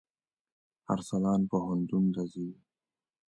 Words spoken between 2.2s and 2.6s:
ځي.